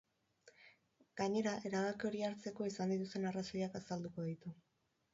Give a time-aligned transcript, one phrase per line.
[1.21, 4.61] Gainera, erabaki hori hartzeko izan dituzten arrazoiak azalduko ditu.